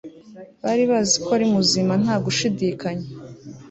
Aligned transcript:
bari 0.63 0.83
bazi 0.89 1.15
ko 1.23 1.29
ari 1.37 1.45
muzima 1.53 1.93
nta 2.03 2.15
gushidikanya 2.25 3.07